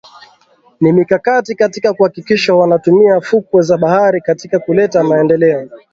Ni 0.81 0.91
mikakati 0.91 1.55
katika 1.55 1.93
kuhakikisha 1.93 2.55
wanatumia 2.55 3.21
fukwe 3.21 3.61
za 3.61 3.77
bahari 3.77 4.21
katika 4.21 4.59
kuleta 4.59 5.03
maendeleo 5.03 5.69